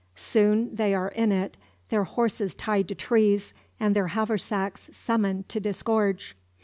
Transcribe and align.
Soon 0.15 0.73
they 0.73 0.95
are 0.95 1.09
in 1.09 1.31
it, 1.31 1.57
their 1.89 2.05
horses 2.05 2.55
tied 2.55 2.87
to 2.87 2.95
trees, 2.95 3.53
and 3.79 3.95
their 3.95 4.07
haversacks 4.07 4.89
summoned 4.91 5.47
to 5.49 5.59
disgorge. 5.59 6.35